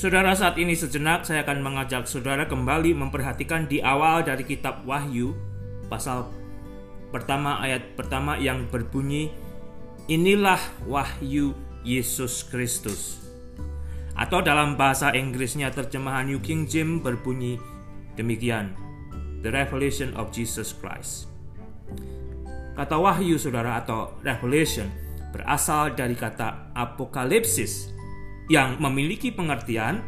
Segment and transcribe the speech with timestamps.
[0.00, 5.36] Saudara, saat ini sejenak saya akan mengajak saudara kembali memperhatikan di awal dari kitab Wahyu,
[5.92, 6.24] pasal
[7.12, 9.28] pertama ayat pertama yang berbunyi,
[10.08, 10.56] Inilah
[10.88, 11.52] Wahyu
[11.84, 13.20] Yesus Kristus.
[14.16, 17.60] Atau dalam bahasa Inggrisnya terjemahan New King James berbunyi
[18.16, 18.72] demikian,
[19.44, 21.28] The Revelation of Jesus Christ.
[22.72, 24.88] Kata wahyu saudara atau revelation
[25.28, 27.99] berasal dari kata apokalipsis
[28.50, 30.02] yang memiliki pengertian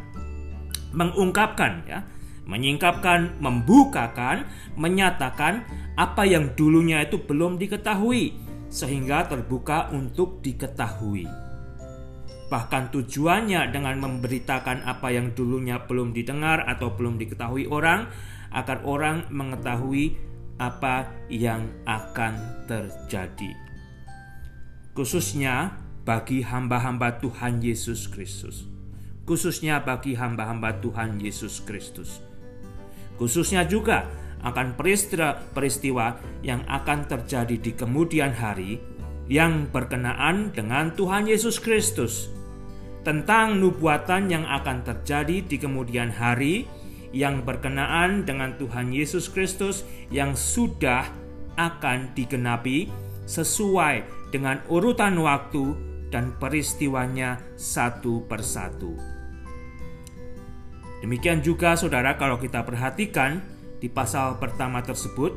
[0.91, 2.03] mengungkapkan ya,
[2.43, 5.63] menyingkapkan, membukakan, menyatakan
[5.95, 8.35] apa yang dulunya itu belum diketahui
[8.67, 11.25] sehingga terbuka untuk diketahui.
[12.51, 18.11] Bahkan tujuannya dengan memberitakan apa yang dulunya belum didengar atau belum diketahui orang
[18.53, 20.13] agar orang mengetahui
[20.61, 23.57] apa yang akan terjadi.
[24.93, 25.73] Khususnya
[26.03, 28.67] bagi hamba-hamba Tuhan Yesus Kristus.
[29.23, 32.19] Khususnya bagi hamba-hamba Tuhan Yesus Kristus.
[33.15, 34.11] Khususnya juga
[34.43, 38.83] akan peristiwa-peristiwa yang akan terjadi di kemudian hari
[39.31, 42.27] yang berkenaan dengan Tuhan Yesus Kristus.
[43.07, 46.67] Tentang nubuatan yang akan terjadi di kemudian hari
[47.15, 51.07] yang berkenaan dengan Tuhan Yesus Kristus yang sudah
[51.55, 52.91] akan digenapi
[53.23, 58.93] sesuai dengan urutan waktu dan peristiwanya satu persatu.
[61.01, 63.41] Demikian juga saudara kalau kita perhatikan
[63.81, 65.33] di pasal pertama tersebut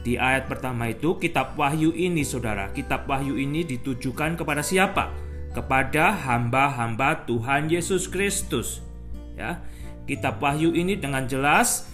[0.00, 5.12] di ayat pertama itu kitab Wahyu ini saudara, kitab Wahyu ini ditujukan kepada siapa?
[5.52, 8.80] Kepada hamba-hamba Tuhan Yesus Kristus.
[9.36, 9.60] Ya.
[10.08, 11.84] Kitab Wahyu ini dengan jelas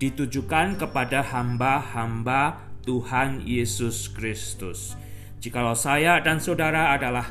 [0.00, 4.96] ditujukan kepada hamba-hamba Tuhan Yesus Kristus.
[5.44, 7.28] Jikalau saya dan saudara adalah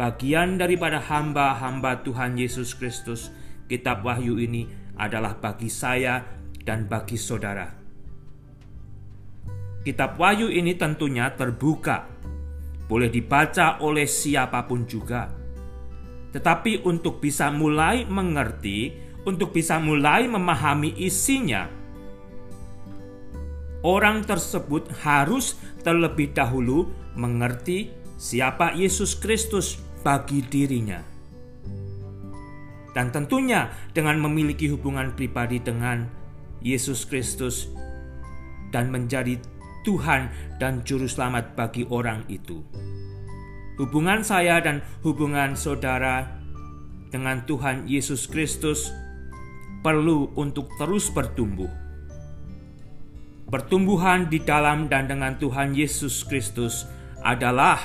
[0.00, 3.28] bagian daripada hamba-hamba Tuhan Yesus Kristus,
[3.68, 4.64] kitab Wahyu ini
[4.96, 6.24] adalah bagi saya
[6.64, 7.68] dan bagi saudara.
[9.84, 12.08] Kitab Wahyu ini tentunya terbuka,
[12.88, 15.28] boleh dibaca oleh siapa pun juga.
[16.32, 18.96] Tetapi untuk bisa mulai mengerti,
[19.28, 21.68] untuk bisa mulai memahami isinya,
[23.82, 31.02] orang tersebut harus terlebih dahulu mengerti siapa Yesus Kristus bagi dirinya.
[32.92, 36.06] Dan tentunya dengan memiliki hubungan pribadi dengan
[36.62, 37.72] Yesus Kristus
[38.70, 39.40] dan menjadi
[39.82, 40.30] Tuhan
[40.62, 42.62] dan Juru Selamat bagi orang itu.
[43.80, 46.38] Hubungan saya dan hubungan saudara
[47.10, 48.92] dengan Tuhan Yesus Kristus
[49.82, 51.68] perlu untuk terus bertumbuh.
[53.52, 56.88] Pertumbuhan di dalam dan dengan Tuhan Yesus Kristus
[57.20, 57.76] adalah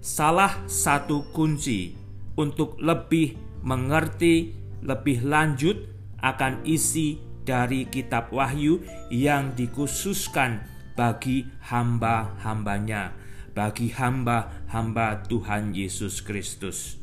[0.00, 1.92] salah satu kunci
[2.40, 5.76] untuk lebih mengerti lebih lanjut
[6.24, 8.80] akan isi dari kitab Wahyu
[9.12, 10.64] yang dikhususkan
[10.96, 13.12] bagi hamba-hambanya,
[13.52, 16.96] bagi hamba-hamba Tuhan Yesus Kristus.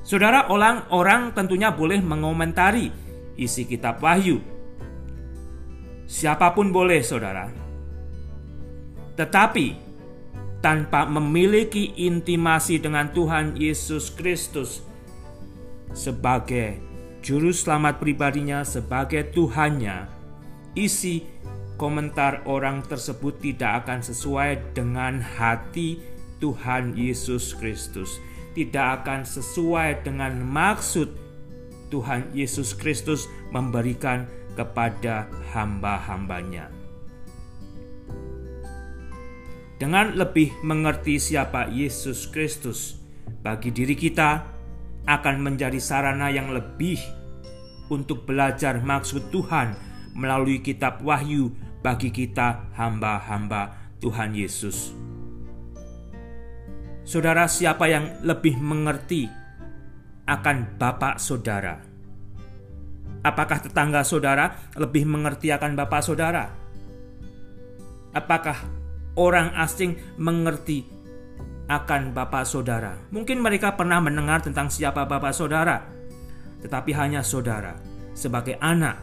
[0.00, 2.88] Saudara, orang-orang tentunya boleh mengomentari
[3.36, 4.61] isi kitab Wahyu.
[6.12, 7.48] Siapa pun boleh, saudara.
[9.16, 9.66] Tetapi
[10.60, 14.84] tanpa memiliki intimasi dengan Tuhan Yesus Kristus
[15.96, 16.76] sebagai
[17.24, 20.04] juru selamat pribadinya, sebagai Tuhannya,
[20.76, 21.24] isi
[21.80, 25.96] komentar orang tersebut tidak akan sesuai dengan hati
[26.44, 28.20] Tuhan Yesus Kristus,
[28.52, 31.08] tidak akan sesuai dengan maksud
[31.88, 36.68] Tuhan Yesus Kristus memberikan kepada hamba-hambanya.
[39.82, 43.02] Dengan lebih mengerti siapa Yesus Kristus
[43.42, 44.46] bagi diri kita
[45.10, 47.02] akan menjadi sarana yang lebih
[47.90, 49.74] untuk belajar maksud Tuhan
[50.14, 51.50] melalui kitab Wahyu
[51.82, 54.94] bagi kita hamba-hamba Tuhan Yesus.
[57.02, 59.26] Saudara, siapa yang lebih mengerti
[60.30, 61.91] akan Bapak Saudara?
[63.22, 66.50] Apakah tetangga saudara lebih mengerti akan Bapak Saudara?
[68.12, 68.58] Apakah
[69.16, 70.84] orang asing mengerti
[71.68, 72.96] akan bapak saudara.
[73.12, 75.80] Mungkin mereka pernah mendengar tentang siapa bapak saudara,
[76.60, 77.76] tetapi hanya saudara
[78.12, 79.00] sebagai anak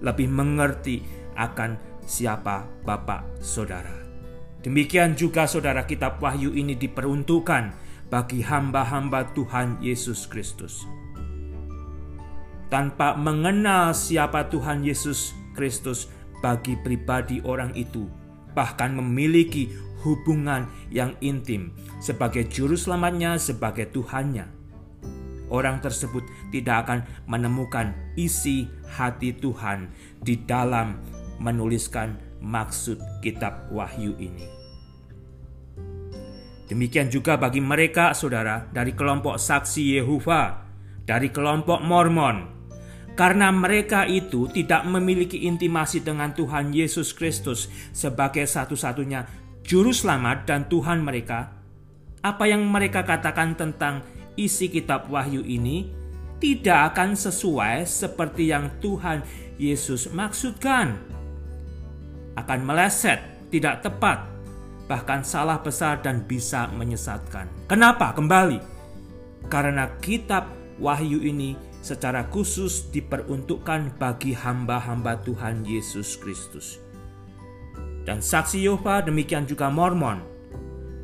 [0.00, 1.04] lebih mengerti
[1.36, 1.76] akan
[2.08, 3.92] siapa bapak saudara.
[4.64, 7.64] Demikian juga saudara kitab Wahyu ini diperuntukkan
[8.08, 10.97] bagi hamba-hamba Tuhan Yesus Kristus.
[12.68, 16.12] Tanpa mengenal siapa Tuhan Yesus Kristus
[16.44, 18.04] bagi pribadi orang itu,
[18.52, 19.72] bahkan memiliki
[20.04, 24.58] hubungan yang intim sebagai juru selamatnya, sebagai Tuhannya.
[25.48, 29.88] orang tersebut tidak akan menemukan isi hati Tuhan
[30.20, 31.00] di dalam
[31.40, 34.44] menuliskan maksud kitab Wahyu ini.
[36.68, 40.68] Demikian juga bagi mereka, saudara, dari kelompok saksi Yehova,
[41.08, 42.57] dari kelompok Mormon,
[43.18, 49.26] karena mereka itu tidak memiliki intimasi dengan Tuhan Yesus Kristus sebagai satu-satunya
[49.66, 51.50] juru selamat dan Tuhan mereka.
[52.22, 54.06] Apa yang mereka katakan tentang
[54.38, 55.90] isi kitab Wahyu ini
[56.38, 59.26] tidak akan sesuai seperti yang Tuhan
[59.58, 60.94] Yesus maksudkan.
[62.38, 63.18] Akan meleset,
[63.50, 64.30] tidak tepat,
[64.86, 67.50] bahkan salah besar dan bisa menyesatkan.
[67.66, 68.14] Kenapa?
[68.14, 68.62] Kembali,
[69.50, 76.82] karena kitab Wahyu ini secara khusus diperuntukkan bagi hamba-hamba Tuhan Yesus Kristus.
[78.08, 80.24] Dan saksi Yehova demikian juga Mormon.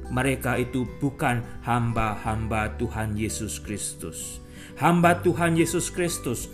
[0.09, 4.41] Mereka itu bukan hamba-hamba Tuhan Yesus Kristus.
[4.81, 6.49] Hamba Tuhan Yesus Kristus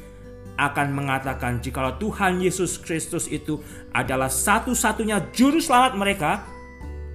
[0.61, 3.64] akan mengatakan jikalau Tuhan Yesus Kristus itu
[3.96, 6.44] adalah satu-satunya juru selamat mereka,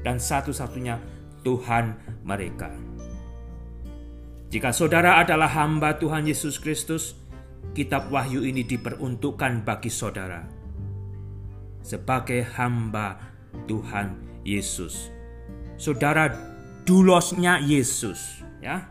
[0.02, 0.98] dan satu-satunya
[1.46, 1.94] Tuhan
[2.26, 2.95] mereka.
[4.56, 7.20] Jika saudara adalah hamba Tuhan Yesus Kristus,
[7.76, 10.48] kitab Wahyu ini diperuntukkan bagi saudara
[11.84, 13.20] sebagai hamba
[13.68, 14.16] Tuhan
[14.48, 15.12] Yesus.
[15.76, 16.32] Saudara
[16.88, 18.88] dulosnya Yesus, ya.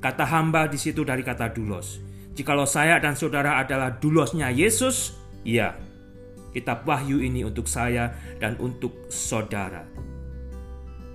[0.00, 2.00] Kata hamba di situ dari kata dulos.
[2.32, 5.12] Jikalau saya dan saudara adalah dulosnya Yesus,
[5.44, 5.76] ya,
[6.56, 9.84] kitab Wahyu ini untuk saya dan untuk saudara.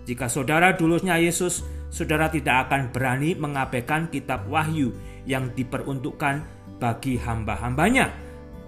[0.05, 4.91] Jika saudara dulusnya Yesus, saudara tidak akan berani mengabaikan kitab Wahyu
[5.27, 6.43] yang diperuntukkan
[6.77, 8.13] bagi hamba-hambanya,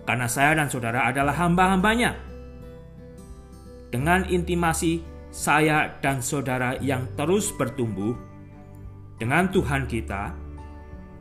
[0.04, 2.18] karena saya dan saudara adalah hamba-hambanya.
[3.90, 8.14] Dengan intimasi saya dan saudara yang terus bertumbuh
[9.18, 10.34] dengan Tuhan kita,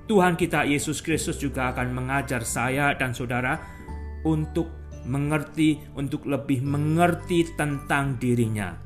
[0.09, 3.61] Tuhan kita Yesus Kristus juga akan mengajar saya dan saudara
[4.25, 4.69] untuk
[5.09, 8.77] mengerti untuk lebih mengerti tentang dirinya,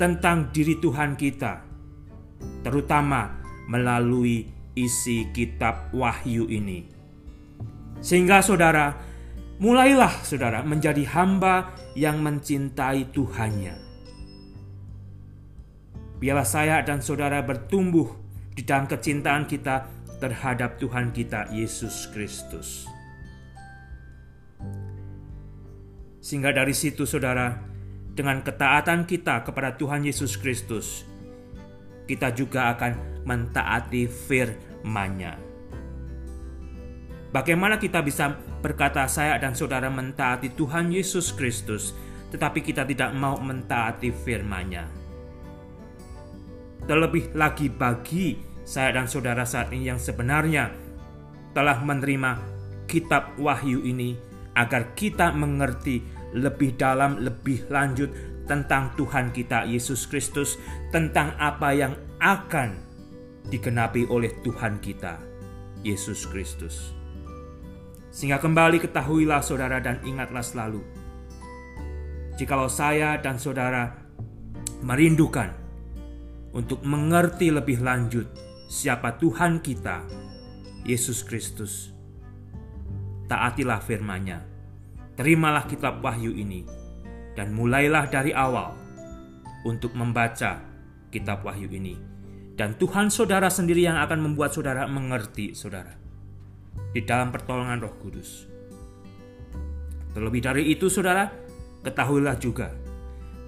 [0.00, 1.67] tentang diri Tuhan kita,
[2.62, 3.38] terutama
[3.68, 4.48] melalui
[4.78, 6.86] isi kitab Wahyu ini.
[7.98, 8.94] Sehingga saudara,
[9.58, 13.74] mulailah saudara menjadi hamba yang mencintai Tuhannya.
[16.18, 18.10] Biarlah saya dan saudara bertumbuh
[18.54, 19.86] di dalam kecintaan kita
[20.18, 22.90] terhadap Tuhan kita Yesus Kristus.
[26.18, 27.54] Sehingga dari situ saudara,
[28.18, 31.06] dengan ketaatan kita kepada Tuhan Yesus Kristus,
[32.08, 35.36] kita juga akan mentaati firman-Nya.
[37.28, 38.32] Bagaimana kita bisa
[38.64, 41.92] berkata saya dan saudara mentaati Tuhan Yesus Kristus,
[42.32, 44.88] tetapi kita tidak mau mentaati firman-Nya?
[46.88, 50.72] Terlebih lagi bagi saya dan saudara saat ini yang sebenarnya
[51.52, 52.40] telah menerima
[52.88, 54.16] kitab wahyu ini
[54.56, 56.00] agar kita mengerti
[56.32, 58.08] lebih dalam, lebih lanjut
[58.48, 60.56] tentang Tuhan kita Yesus Kristus,
[60.88, 62.74] tentang apa yang akan
[63.52, 65.20] digenapi oleh Tuhan kita
[65.84, 66.96] Yesus Kristus.
[68.08, 70.82] Sehingga kembali ketahuilah saudara dan ingatlah selalu,
[72.40, 73.94] jikalau saya dan saudara
[74.80, 75.52] merindukan
[76.56, 78.26] untuk mengerti lebih lanjut
[78.66, 80.08] siapa Tuhan kita,
[80.88, 81.92] Yesus Kristus,
[83.28, 84.48] taatilah firman-Nya
[85.18, 86.62] terimalah kitab Wahyu ini
[87.38, 88.74] dan mulailah dari awal
[89.62, 90.58] untuk membaca
[91.14, 91.94] kitab Wahyu ini.
[92.58, 95.94] Dan Tuhan saudara sendiri yang akan membuat saudara mengerti saudara
[96.90, 98.50] di dalam pertolongan Roh Kudus.
[100.10, 101.30] Terlebih dari itu saudara,
[101.86, 102.74] ketahuilah juga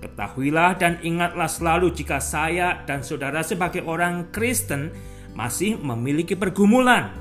[0.00, 4.88] Ketahuilah dan ingatlah selalu jika saya dan saudara sebagai orang Kristen
[5.36, 7.12] masih memiliki pergumulan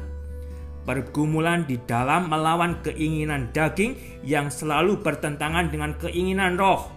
[0.90, 6.90] pergumulan di dalam melawan keinginan daging yang selalu bertentangan dengan keinginan roh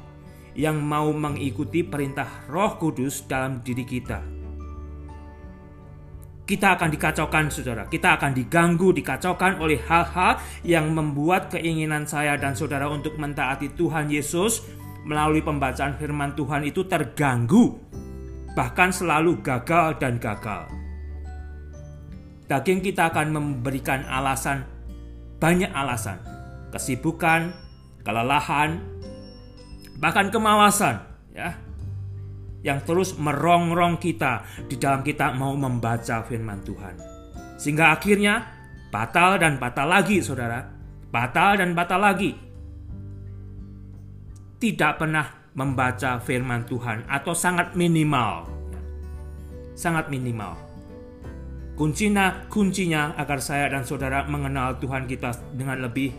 [0.56, 4.24] yang mau mengikuti perintah Roh Kudus dalam diri kita.
[6.48, 7.84] Kita akan dikacaukan, saudara.
[7.88, 14.08] Kita akan diganggu, dikacaukan oleh hal-hal yang membuat keinginan saya dan saudara untuk mentaati Tuhan
[14.08, 14.64] Yesus
[15.04, 17.76] melalui pembacaan firman Tuhan itu terganggu,
[18.56, 20.81] bahkan selalu gagal dan gagal
[22.52, 24.68] daging kita akan memberikan alasan,
[25.40, 26.20] banyak alasan,
[26.68, 27.48] kesibukan,
[28.04, 28.76] kelelahan,
[29.96, 31.00] bahkan kemalasan,
[31.32, 31.56] ya,
[32.60, 36.94] yang terus merongrong kita di dalam kita mau membaca firman Tuhan.
[37.56, 38.44] Sehingga akhirnya
[38.92, 40.60] batal dan batal lagi, saudara,
[41.08, 42.36] batal dan batal lagi.
[44.60, 45.24] Tidak pernah
[45.56, 48.44] membaca firman Tuhan atau sangat minimal,
[49.72, 50.71] sangat minimal
[51.72, 56.12] Kuncinya, kuncinya agar saya dan saudara mengenal Tuhan kita dengan lebih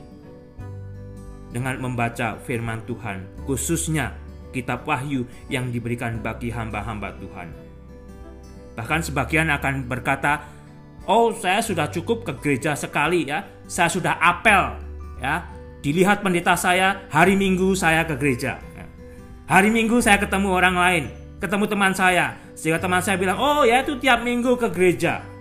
[1.54, 4.18] dengan membaca firman Tuhan, khususnya
[4.50, 7.54] kitab Wahyu yang diberikan bagi hamba-hamba Tuhan.
[8.74, 10.42] Bahkan sebagian akan berkata,
[11.06, 13.46] "Oh, saya sudah cukup ke gereja sekali ya.
[13.70, 14.82] Saya sudah apel
[15.22, 15.46] ya.
[15.84, 18.58] Dilihat pendeta saya, hari Minggu saya ke gereja.
[19.44, 21.04] Hari Minggu saya ketemu orang lain,
[21.44, 22.40] ketemu teman saya.
[22.56, 25.33] Sehingga teman saya bilang, "Oh, ya itu tiap minggu ke gereja."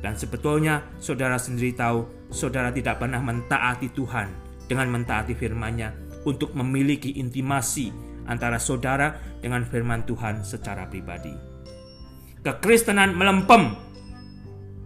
[0.00, 4.28] Dan sebetulnya saudara sendiri tahu, saudara tidak pernah mentaati Tuhan
[4.64, 5.92] dengan mentaati firman-Nya
[6.24, 7.92] untuk memiliki intimasi
[8.28, 11.32] antara saudara dengan firman Tuhan secara pribadi.
[12.40, 13.76] Kekristenan melempem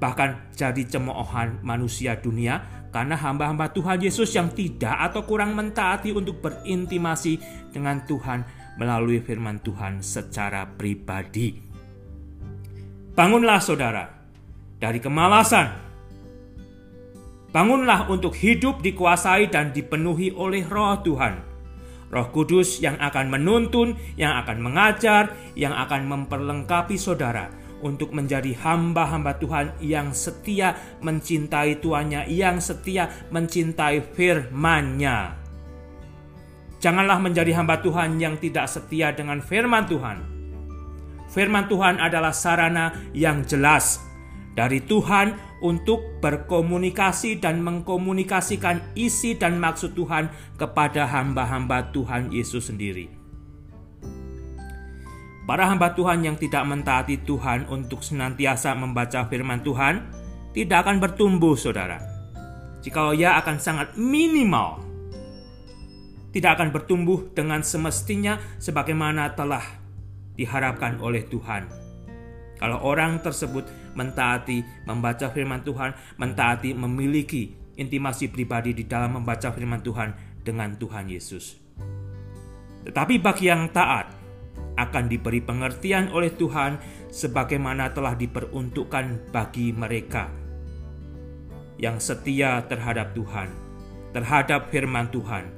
[0.03, 6.43] bahkan jadi cemoohan manusia dunia karena hamba-hamba Tuhan Yesus yang tidak atau kurang mentaati untuk
[6.43, 7.39] berintimasi
[7.71, 8.43] dengan Tuhan
[8.79, 11.59] melalui firman Tuhan secara pribadi.
[13.15, 14.24] Bangunlah saudara,
[14.85, 15.81] dari kemalasan.
[17.49, 21.41] Bangunlah untuk hidup dikuasai dan dipenuhi oleh Roh Tuhan.
[22.13, 27.49] Roh Kudus yang akan menuntun, yang akan mengajar, yang akan memperlengkapi saudara
[27.81, 35.41] untuk menjadi hamba-hamba Tuhan yang setia mencintai tuannya, yang setia mencintai firman-Nya.
[36.83, 40.19] Janganlah menjadi hamba Tuhan yang tidak setia dengan firman Tuhan.
[41.33, 44.04] Firman Tuhan adalah sarana yang jelas
[44.55, 53.11] dari Tuhan untuk berkomunikasi dan mengkomunikasikan isi dan maksud Tuhan kepada hamba-hamba Tuhan Yesus sendiri.
[55.45, 60.01] Para hamba Tuhan yang tidak mentaati Tuhan untuk senantiasa membaca firman Tuhan
[60.57, 62.01] tidak akan bertumbuh, saudara.
[62.81, 64.81] Jikalau ia akan sangat minimal,
[66.33, 69.65] tidak akan bertumbuh dengan semestinya sebagaimana telah
[70.39, 71.69] diharapkan oleh Tuhan.
[72.57, 79.83] Kalau orang tersebut mentaati membaca firman Tuhan, mentaati memiliki intimasi pribadi di dalam membaca firman
[79.83, 81.59] Tuhan dengan Tuhan Yesus.
[82.85, 84.13] Tetapi bagi yang taat
[84.75, 90.29] akan diberi pengertian oleh Tuhan sebagaimana telah diperuntukkan bagi mereka
[91.79, 93.51] yang setia terhadap Tuhan,
[94.15, 95.51] terhadap firman Tuhan.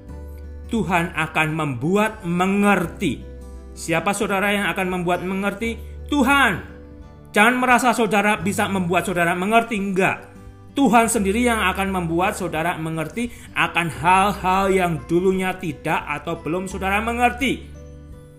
[0.66, 3.22] Tuhan akan membuat mengerti.
[3.76, 5.78] Siapa saudara yang akan membuat mengerti?
[6.10, 6.75] Tuhan
[7.36, 10.24] Jangan merasa saudara bisa membuat saudara mengerti, enggak.
[10.72, 16.96] Tuhan sendiri yang akan membuat saudara mengerti akan hal-hal yang dulunya tidak atau belum saudara
[17.04, 17.68] mengerti.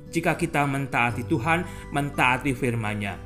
[0.10, 1.62] Jika kita mentaati Tuhan,
[1.94, 3.22] mentaati firman-Nya.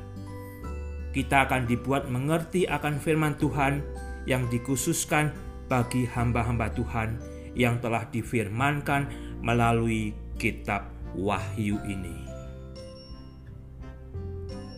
[1.16, 3.80] Kita akan dibuat mengerti akan firman Tuhan
[4.28, 5.32] yang dikhususkan
[5.72, 7.16] bagi hamba-hamba Tuhan
[7.56, 9.08] yang telah difirmankan
[9.40, 12.31] melalui kitab Wahyu ini.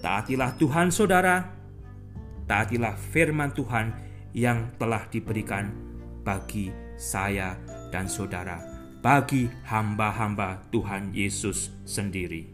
[0.04, 1.48] Taatilah Tuhan saudara,
[2.44, 3.88] taatilah firman Tuhan
[4.36, 5.72] yang telah diberikan
[6.20, 6.68] bagi
[7.00, 7.56] saya
[7.88, 8.60] dan saudara,
[9.00, 12.53] bagi hamba-hamba Tuhan Yesus sendiri.